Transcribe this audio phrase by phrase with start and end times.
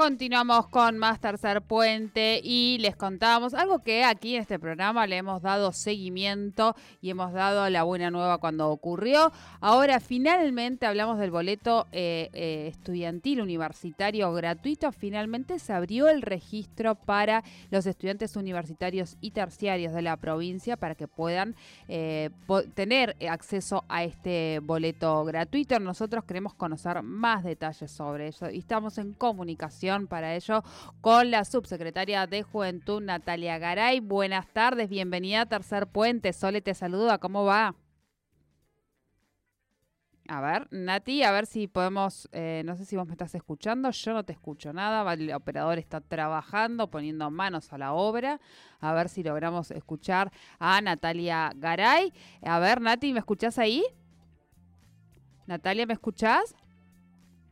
[0.00, 5.18] Continuamos con más Tercer Puente y les contamos algo que aquí en este programa le
[5.18, 9.30] hemos dado seguimiento y hemos dado la buena nueva cuando ocurrió.
[9.60, 14.90] Ahora finalmente hablamos del boleto eh, eh, estudiantil universitario gratuito.
[14.90, 20.94] Finalmente se abrió el registro para los estudiantes universitarios y terciarios de la provincia para
[20.94, 21.54] que puedan
[21.88, 22.30] eh,
[22.72, 25.78] tener acceso a este boleto gratuito.
[25.78, 30.62] Nosotros queremos conocer más detalles sobre ello y estamos en comunicación para ello
[31.00, 33.98] con la subsecretaria de Juventud, Natalia Garay.
[33.98, 36.32] Buenas tardes, bienvenida a Tercer Puente.
[36.32, 37.74] Sole te saluda, ¿cómo va?
[40.28, 43.90] A ver, Nati, a ver si podemos, eh, no sé si vos me estás escuchando,
[43.90, 48.40] yo no te escucho nada, el operador está trabajando, poniendo manos a la obra,
[48.78, 52.12] a ver si logramos escuchar a Natalia Garay.
[52.42, 53.82] A ver, Nati, ¿me escuchás ahí?
[55.46, 56.54] Natalia, ¿me escuchás?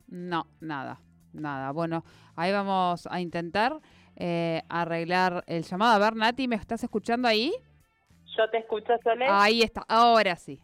[0.07, 1.01] No, nada,
[1.33, 1.73] nada.
[1.73, 2.05] Bueno,
[2.39, 3.81] Ahí vamos a intentar
[4.15, 5.97] eh, arreglar el llamado.
[5.97, 7.53] A ver, Nati, ¿me estás escuchando ahí?
[8.37, 9.27] Yo te escucho, Sole.
[9.29, 10.63] Ahí está, ahora sí.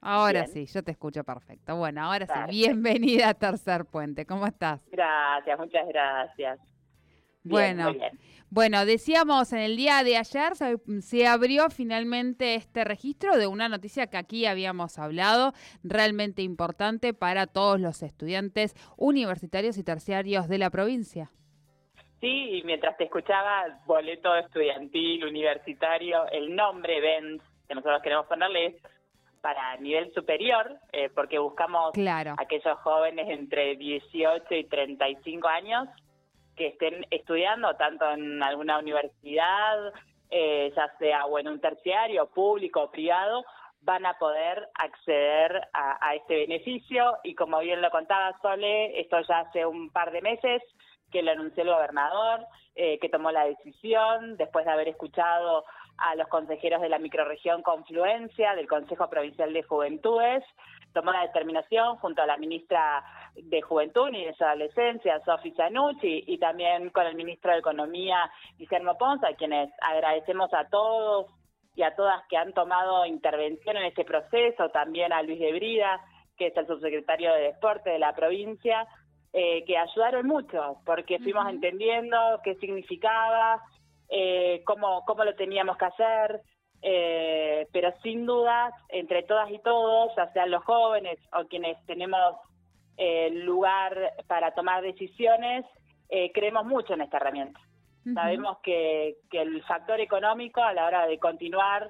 [0.00, 1.74] Ahora sí, yo te escucho perfecto.
[1.74, 4.24] Bueno, ahora sí, bienvenida a Tercer Puente.
[4.26, 4.80] ¿Cómo estás?
[4.92, 6.60] Gracias, muchas gracias.
[7.44, 7.92] Bueno,
[8.50, 10.52] bueno, decíamos en el día de ayer
[11.00, 17.46] se, abrió finalmente este registro de una noticia que aquí habíamos hablado, realmente importante para
[17.46, 21.30] todos los estudiantes universitarios y terciarios de la provincia.
[22.20, 28.66] Sí, y mientras te escuchaba, boleto estudiantil, universitario, el nombre BENS que nosotros queremos ponerle
[28.66, 28.74] es
[29.40, 32.34] para nivel superior, eh, porque buscamos claro.
[32.38, 35.88] aquellos jóvenes entre 18 y 35 años
[36.56, 39.92] que estén estudiando tanto en alguna universidad,
[40.30, 43.44] eh, ya sea o en un terciario, público o privado,
[43.82, 47.18] van a poder acceder a, este beneficio.
[47.24, 50.62] Y como bien lo contaba Sole, esto ya hace un par de meses
[51.10, 55.64] que lo anunció el gobernador, eh, que tomó la decisión después de haber escuchado
[55.98, 60.42] a los consejeros de la microrregión Confluencia, del Consejo Provincial de Juventudes,
[60.92, 63.04] tomó la determinación junto a la ministra
[63.34, 68.96] de Juventud y de Adolescencia, Sofi Zanucci, y también con el ministro de Economía, Guillermo
[68.98, 71.26] Ponza, a quienes agradecemos a todos
[71.74, 76.00] y a todas que han tomado intervención en este proceso, también a Luis de Brida,
[76.36, 78.86] que es el subsecretario de Deporte de la provincia,
[79.32, 83.62] eh, que ayudaron mucho, porque fuimos entendiendo qué significaba,
[84.10, 86.42] eh, cómo, cómo lo teníamos que hacer,
[86.82, 92.36] eh, pero sin dudas, entre todas y todos, ya sean los jóvenes o quienes tenemos
[92.96, 95.64] eh, lugar para tomar decisiones,
[96.08, 97.60] eh, creemos mucho en esta herramienta.
[98.14, 101.88] Sabemos que, que, el factor económico a la hora de continuar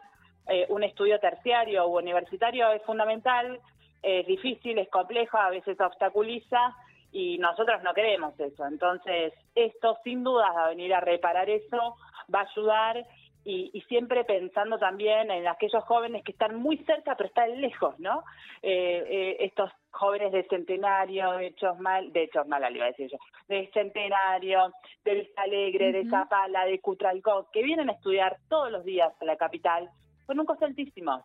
[0.49, 3.61] eh, un estudio terciario u universitario es fundamental,
[4.03, 6.75] es difícil, es complejo, a veces obstaculiza
[7.13, 8.67] y nosotros no queremos eso.
[8.67, 11.97] Entonces, esto sin dudas va a venir a reparar eso,
[12.33, 13.07] va a ayudar
[13.45, 18.23] y, siempre pensando también en aquellos jóvenes que están muy cerca pero están lejos, ¿no?
[18.63, 23.11] Eh, eh, estos jóvenes de Centenario, de Hechos Mal, de Hechos Mal, iba a decir
[23.11, 24.73] yo, de Centenario,
[25.05, 29.25] de Vista Alegre, de Zapala, de Cutralcó, que vienen a estudiar todos los días a
[29.25, 29.91] la capital
[30.27, 31.25] con un costo altísimo.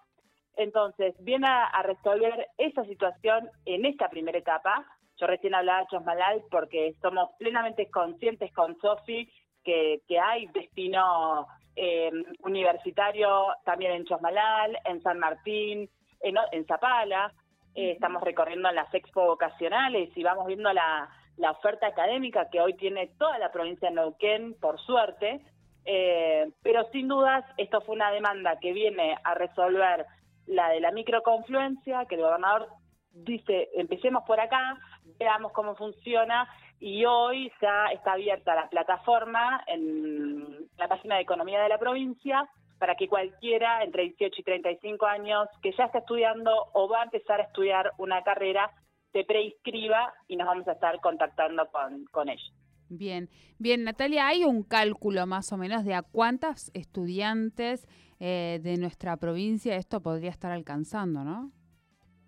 [0.56, 4.86] Entonces, viene a, resolver esa situación en esta primera etapa.
[5.18, 9.32] Yo recién hablaba de Hechos Malal porque somos plenamente conscientes con Sofi
[9.64, 11.46] que, que hay destino
[11.80, 12.12] eh,
[12.44, 15.88] universitario también en Chosmalal, en San Martín,
[16.22, 17.32] en, Zapala.
[17.76, 21.08] Eh, estamos recorriendo las expo vocacionales y vamos viendo la,
[21.52, 25.40] oferta académica que hoy tiene toda la provincia de Neuquén, por suerte.
[25.86, 30.08] Eh, pero sin dudas, esto fue una demanda que viene a resolver
[30.48, 32.70] la de la microconfluencia, que el gobernador
[33.12, 34.80] dice, empecemos por acá,
[35.20, 36.50] veamos cómo funciona
[36.80, 42.48] y hoy ya está abierta la plataforma en la página de Economía de la provincia
[42.80, 47.06] para que cualquiera entre 18 y 35 años que ya está estudiando o va a
[47.06, 48.72] empezar a estudiar una carrera
[49.12, 52.54] se preinscriba y nos vamos a estar contactando con, con ellos.
[52.90, 57.88] Bien, bien, Natalia, ¿hay un cálculo más o menos de a cuántas estudiantes
[58.20, 61.52] eh, de nuestra provincia esto podría estar alcanzando, no?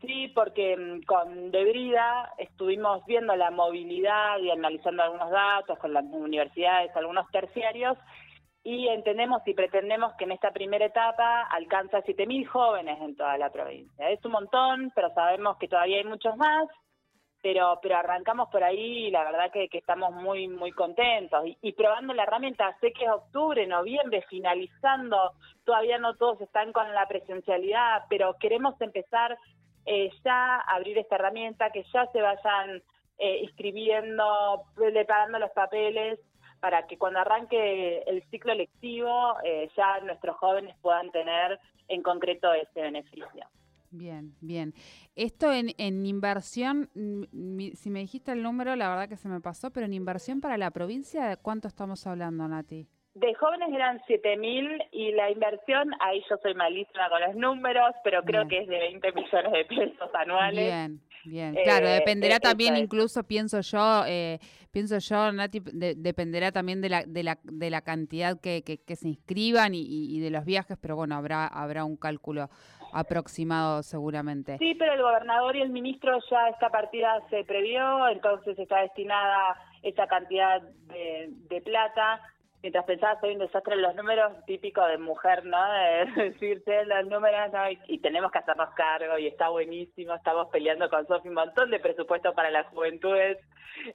[0.01, 6.05] Sí, porque mm, con Debrida estuvimos viendo la movilidad y analizando algunos datos con las
[6.05, 7.97] universidades, algunos terciarios,
[8.63, 13.37] y entendemos y pretendemos que en esta primera etapa alcanza a 7.000 jóvenes en toda
[13.37, 14.09] la provincia.
[14.09, 16.67] Es un montón, pero sabemos que todavía hay muchos más.
[17.41, 22.13] pero pero arrancamos por ahí y la verdad que, estamos muy muy contentos y, probando
[22.13, 25.17] la herramienta sé que es octubre noviembre finalizando
[25.63, 29.37] todavía no todos están con la presencialidad pero queremos empezar
[29.85, 32.81] eh, ya abrir esta herramienta que ya se vayan
[33.17, 36.19] eh, inscribiendo preparando los papeles
[36.59, 42.53] para que cuando arranque el ciclo lectivo eh, ya nuestros jóvenes puedan tener en concreto
[42.53, 43.27] ese beneficio
[43.91, 44.75] Bien, bien.
[45.15, 46.91] Esto en, en inversión,
[47.73, 50.59] si me dijiste el número, la verdad que se me pasó, pero en inversión para
[50.59, 52.87] la provincia, ¿de cuánto estamos hablando, Nati?
[53.15, 58.23] De jóvenes eran 7.000 y la inversión, ahí yo soy malísima con los números, pero
[58.23, 60.65] creo que es de 20 millones de pesos anuales.
[60.65, 61.55] Bien, bien.
[61.63, 64.37] claro, eh, dependerá eh, también, incluso pienso yo, eh,
[64.71, 69.07] pienso yo, Nati, dependerá también de la, de la, de la cantidad que, que, se
[69.07, 72.47] inscriban y, y, de los viajes, pero bueno, habrá, habrá un cálculo
[72.93, 74.57] aproximado seguramente.
[74.59, 79.55] Sí, pero el gobernador y el ministro ya esta partida se previó, entonces está destinada
[79.81, 82.21] esa cantidad de, de plata.
[82.61, 85.57] Mientras pensaba, soy un desastre los números, típico de mujer, ¿no?
[85.71, 87.51] De decirte los números,
[87.87, 91.79] y, tenemos que hacernos cargo, y está buenísimo, estamos peleando con Sofi un montón de
[91.79, 93.37] presupuesto para las juventudes,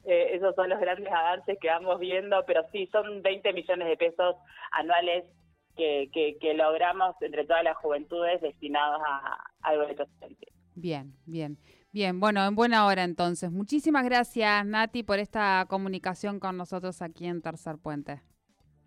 [0.05, 3.97] eh, esos son los grandes avances que vamos viendo, pero sí, son 20 millones de
[3.99, 4.37] pesos
[4.73, 5.25] anuales
[5.77, 6.09] que,
[6.41, 10.07] que, logramos entre todas las juventudes destinados a, al boleto
[10.77, 11.59] Bien, bien.
[11.93, 13.53] Bien, bueno, en buena hora entonces.
[13.53, 18.21] Muchísimas gracias, Nati, por esta comunicación con nosotros aquí en Tercer Puente.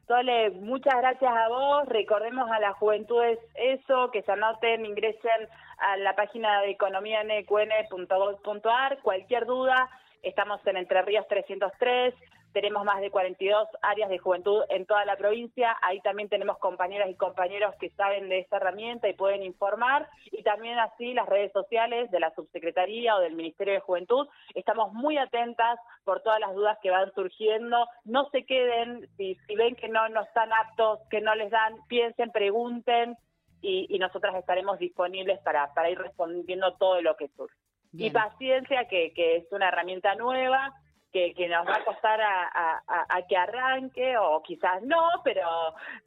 [0.08, 1.86] Sole, muchas gracias a vos.
[1.90, 5.50] Recordemos a las juventudes eso, que se anoten, ingresen
[5.80, 9.00] a la página de economianeqn.gov.ar.
[9.02, 9.90] Cualquier duda,
[10.24, 12.14] estamos en Entre Ríos 303.
[12.58, 15.78] Tenemos más de 42 áreas de juventud en toda la provincia.
[15.84, 20.10] Ahí también tenemos compañeras y compañeros que saben de esta herramienta y pueden informar.
[20.32, 24.28] Y también así las redes sociales de la Subsecretaría o del Ministerio de Juventud.
[24.56, 27.86] Estamos muy atentas por todas las dudas que van surgiendo.
[28.06, 32.32] No se queden, si, ven que no, no están aptos, que no les dan, piensen,
[32.32, 33.18] pregunten
[33.62, 37.56] y, nosotras estaremos disponibles para, para ir respondiendo todo lo que surge.
[37.94, 40.74] Y paciencia, que, que es una herramienta nueva
[41.12, 45.48] que, nos va a costar a, que arranque o quizás no, pero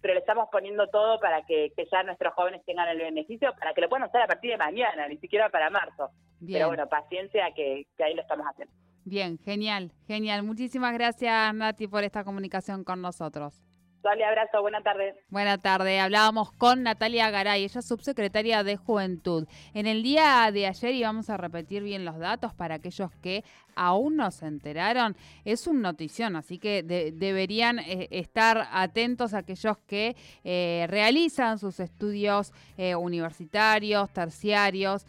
[0.00, 3.80] pero le estamos poniendo todo para que, ya nuestros jóvenes tengan el beneficio, para que
[3.80, 6.10] lo puedan hacer a partir de mañana, ni siquiera para marzo.
[6.46, 8.72] Pero bueno, paciencia que, que ahí lo estamos haciendo.
[9.04, 10.42] Bien, genial, genial.
[10.42, 13.62] Muchísimas gracias, Nati, por esta comunicación con nosotros.
[14.02, 15.14] Dale, abrazo, buena tarde.
[15.28, 16.00] Buena tarde.
[16.00, 19.46] Hablábamos con Natalia Garay, ella es subsecretaria de Juventud.
[19.74, 23.44] En el día de ayer, y vamos a repetir bien los datos para aquellos que
[23.74, 29.78] aún no se enteraron, es un notición, así que deberían eh, estar atentos a aquellos
[29.86, 35.06] que eh, realizan sus estudios eh, universitarios, terciarios,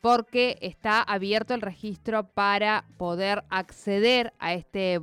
[0.00, 5.00] porque está abierto el registro para poder acceder a este,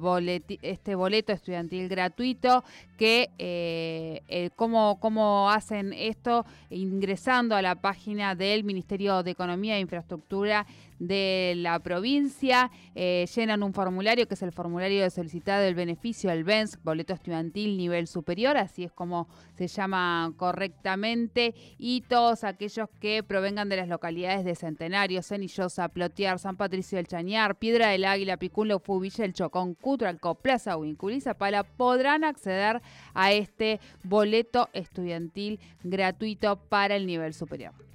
[0.62, 2.64] este boleto estudiantil gratuito
[2.98, 10.68] que cómo, cómo hacen esto ingresando a la página del Ministerio de Economía e Infraestructura
[11.02, 16.30] de la provincia, eh, llenan un formulario que es el formulario de solicitado del beneficio
[16.30, 19.28] del BENS, boleto estudiantil nivel superior, así es como
[19.58, 26.38] se llama correctamente, y todos aquellos que provengan de las localidades de Centenario, Cenillosa, Plotiar,
[26.38, 31.14] San Patricio del Chañar, Piedra del Águila, Picún, Leufú, Villa El Chocón, Cutralco, Plaza Huincul
[31.14, 32.80] y Zapala podrán acceder
[33.16, 37.91] a este boleto estudiantil gratuito para el nivel superior.